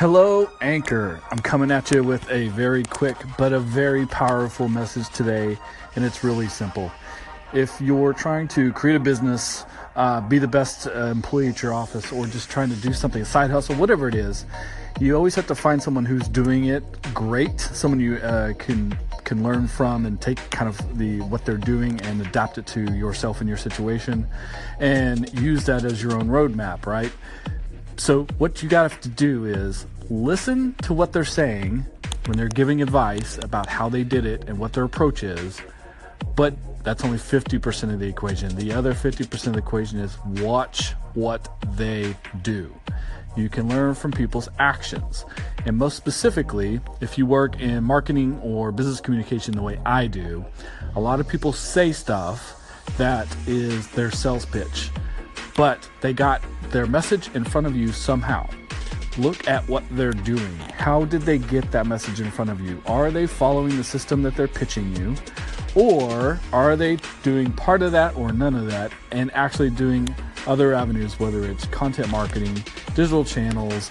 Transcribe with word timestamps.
Hello, 0.00 0.48
Anchor. 0.62 1.20
I'm 1.30 1.40
coming 1.40 1.70
at 1.70 1.90
you 1.90 2.02
with 2.02 2.26
a 2.30 2.48
very 2.48 2.84
quick 2.84 3.18
but 3.36 3.52
a 3.52 3.60
very 3.60 4.06
powerful 4.06 4.66
message 4.66 5.06
today, 5.10 5.58
and 5.94 6.06
it's 6.06 6.24
really 6.24 6.48
simple. 6.48 6.90
If 7.52 7.78
you're 7.82 8.14
trying 8.14 8.48
to 8.48 8.72
create 8.72 8.96
a 8.96 8.98
business, 8.98 9.66
uh, 9.96 10.22
be 10.22 10.38
the 10.38 10.48
best 10.48 10.86
uh, 10.86 11.08
employee 11.08 11.48
at 11.48 11.60
your 11.60 11.74
office, 11.74 12.12
or 12.12 12.26
just 12.26 12.48
trying 12.48 12.70
to 12.70 12.76
do 12.76 12.94
something, 12.94 13.20
a 13.20 13.26
side 13.26 13.50
hustle, 13.50 13.74
whatever 13.74 14.08
it 14.08 14.14
is, 14.14 14.46
you 15.00 15.14
always 15.14 15.34
have 15.34 15.46
to 15.48 15.54
find 15.54 15.82
someone 15.82 16.06
who's 16.06 16.28
doing 16.28 16.64
it 16.64 16.82
great, 17.12 17.60
someone 17.60 18.00
you 18.00 18.16
uh, 18.16 18.54
can 18.54 18.98
can 19.24 19.42
learn 19.42 19.68
from 19.68 20.06
and 20.06 20.18
take 20.18 20.38
kind 20.48 20.66
of 20.70 20.96
the 20.96 21.20
what 21.20 21.44
they're 21.44 21.58
doing 21.58 22.00
and 22.00 22.22
adapt 22.22 22.56
it 22.56 22.66
to 22.68 22.90
yourself 22.94 23.40
and 23.40 23.48
your 23.50 23.58
situation, 23.58 24.26
and 24.78 25.30
use 25.38 25.66
that 25.66 25.84
as 25.84 26.02
your 26.02 26.14
own 26.14 26.28
roadmap, 26.28 26.86
right? 26.86 27.12
So, 28.00 28.22
what 28.38 28.62
you 28.62 28.68
got 28.70 29.02
to 29.02 29.10
do 29.10 29.44
is 29.44 29.84
listen 30.08 30.72
to 30.84 30.94
what 30.94 31.12
they're 31.12 31.22
saying 31.22 31.84
when 32.24 32.38
they're 32.38 32.48
giving 32.48 32.80
advice 32.80 33.38
about 33.42 33.66
how 33.66 33.90
they 33.90 34.04
did 34.04 34.24
it 34.24 34.48
and 34.48 34.58
what 34.58 34.72
their 34.72 34.84
approach 34.84 35.22
is. 35.22 35.60
But 36.34 36.54
that's 36.82 37.04
only 37.04 37.18
50% 37.18 37.92
of 37.92 38.00
the 38.00 38.08
equation. 38.08 38.56
The 38.56 38.72
other 38.72 38.94
50% 38.94 39.48
of 39.48 39.52
the 39.52 39.58
equation 39.58 39.98
is 39.98 40.16
watch 40.38 40.94
what 41.12 41.54
they 41.76 42.16
do. 42.40 42.74
You 43.36 43.50
can 43.50 43.68
learn 43.68 43.94
from 43.94 44.12
people's 44.12 44.48
actions. 44.58 45.26
And 45.66 45.76
most 45.76 45.98
specifically, 45.98 46.80
if 47.02 47.18
you 47.18 47.26
work 47.26 47.60
in 47.60 47.84
marketing 47.84 48.40
or 48.42 48.72
business 48.72 49.02
communication 49.02 49.54
the 49.54 49.62
way 49.62 49.78
I 49.84 50.06
do, 50.06 50.42
a 50.96 51.00
lot 51.00 51.20
of 51.20 51.28
people 51.28 51.52
say 51.52 51.92
stuff 51.92 52.56
that 52.96 53.28
is 53.46 53.88
their 53.88 54.10
sales 54.10 54.46
pitch 54.46 54.88
but 55.56 55.88
they 56.00 56.12
got 56.12 56.42
their 56.70 56.86
message 56.86 57.30
in 57.34 57.44
front 57.44 57.66
of 57.66 57.76
you 57.76 57.88
somehow. 57.88 58.48
Look 59.18 59.48
at 59.48 59.68
what 59.68 59.84
they're 59.90 60.12
doing. 60.12 60.56
How 60.76 61.04
did 61.04 61.22
they 61.22 61.38
get 61.38 61.70
that 61.72 61.86
message 61.86 62.20
in 62.20 62.30
front 62.30 62.50
of 62.50 62.60
you? 62.60 62.80
Are 62.86 63.10
they 63.10 63.26
following 63.26 63.76
the 63.76 63.84
system 63.84 64.22
that 64.22 64.36
they're 64.36 64.48
pitching 64.48 64.94
you? 64.96 65.14
Or 65.74 66.40
are 66.52 66.76
they 66.76 66.98
doing 67.22 67.52
part 67.52 67.82
of 67.82 67.92
that 67.92 68.16
or 68.16 68.32
none 68.32 68.54
of 68.54 68.66
that 68.66 68.92
and 69.12 69.32
actually 69.34 69.70
doing 69.70 70.08
other 70.46 70.74
avenues, 70.74 71.18
whether 71.20 71.44
it's 71.44 71.66
content 71.66 72.10
marketing, 72.10 72.54
digital 72.94 73.24
channels, 73.24 73.90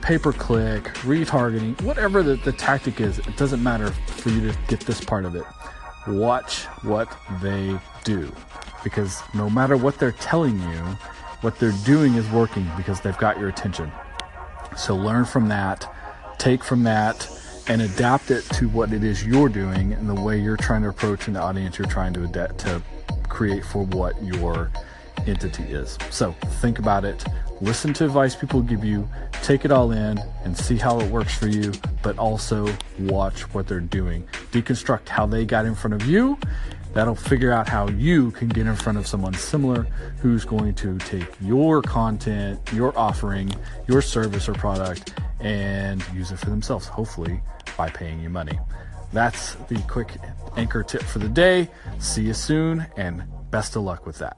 pay 0.00 0.18
per 0.18 0.32
click, 0.32 0.84
retargeting, 1.02 1.80
whatever 1.82 2.22
the, 2.22 2.36
the 2.36 2.52
tactic 2.52 3.00
is, 3.00 3.18
it 3.18 3.36
doesn't 3.36 3.62
matter 3.62 3.90
for 4.06 4.30
you 4.30 4.52
to 4.52 4.58
get 4.68 4.80
this 4.80 5.00
part 5.02 5.24
of 5.24 5.34
it. 5.34 5.44
Watch 6.06 6.64
what 6.82 7.14
they 7.42 7.78
do 8.04 8.32
because 8.88 9.20
no 9.34 9.50
matter 9.50 9.76
what 9.76 9.98
they're 9.98 10.12
telling 10.12 10.58
you, 10.58 10.80
what 11.42 11.58
they're 11.58 11.74
doing 11.84 12.14
is 12.14 12.26
working 12.30 12.66
because 12.74 13.02
they've 13.02 13.18
got 13.18 13.38
your 13.38 13.50
attention. 13.50 13.92
So 14.78 14.96
learn 14.96 15.26
from 15.26 15.48
that, 15.48 15.86
take 16.38 16.64
from 16.64 16.84
that, 16.84 17.28
and 17.68 17.82
adapt 17.82 18.30
it 18.30 18.44
to 18.54 18.66
what 18.70 18.94
it 18.94 19.04
is 19.04 19.26
you're 19.26 19.50
doing 19.50 19.92
and 19.92 20.08
the 20.08 20.14
way 20.14 20.40
you're 20.40 20.56
trying 20.56 20.82
to 20.82 20.88
approach 20.88 21.28
an 21.28 21.36
audience 21.36 21.78
you're 21.78 21.86
trying 21.86 22.14
to 22.14 22.24
adapt 22.24 22.58
to 22.60 22.82
create 23.28 23.62
for 23.62 23.84
what 23.84 24.20
your 24.22 24.70
entity 25.26 25.64
is. 25.64 25.98
So 26.10 26.32
think 26.62 26.78
about 26.78 27.04
it, 27.04 27.22
listen 27.60 27.92
to 27.94 28.06
advice 28.06 28.34
people 28.34 28.62
give 28.62 28.84
you, 28.84 29.06
take 29.42 29.66
it 29.66 29.70
all 29.70 29.92
in 29.92 30.18
and 30.44 30.56
see 30.56 30.76
how 30.76 30.98
it 30.98 31.10
works 31.10 31.36
for 31.36 31.48
you, 31.48 31.72
but 32.02 32.18
also 32.18 32.74
watch 33.00 33.42
what 33.52 33.66
they're 33.66 33.80
doing. 33.80 34.26
Deconstruct 34.50 35.08
how 35.08 35.26
they 35.26 35.44
got 35.44 35.66
in 35.66 35.74
front 35.74 36.00
of 36.00 36.08
you 36.08 36.38
That'll 36.94 37.14
figure 37.14 37.52
out 37.52 37.68
how 37.68 37.88
you 37.88 38.30
can 38.32 38.48
get 38.48 38.66
in 38.66 38.74
front 38.74 38.98
of 38.98 39.06
someone 39.06 39.34
similar 39.34 39.82
who's 40.20 40.44
going 40.44 40.74
to 40.76 40.98
take 40.98 41.28
your 41.40 41.82
content, 41.82 42.60
your 42.72 42.96
offering, 42.98 43.54
your 43.86 44.02
service 44.02 44.48
or 44.48 44.54
product, 44.54 45.14
and 45.40 46.04
use 46.14 46.32
it 46.32 46.38
for 46.38 46.50
themselves, 46.50 46.86
hopefully 46.86 47.40
by 47.76 47.88
paying 47.90 48.20
you 48.20 48.30
money. 48.30 48.58
That's 49.12 49.54
the 49.68 49.78
quick 49.82 50.16
anchor 50.56 50.82
tip 50.82 51.02
for 51.02 51.18
the 51.18 51.28
day. 51.28 51.68
See 51.98 52.22
you 52.22 52.34
soon, 52.34 52.86
and 52.96 53.22
best 53.50 53.76
of 53.76 53.82
luck 53.82 54.04
with 54.06 54.18
that. 54.18 54.36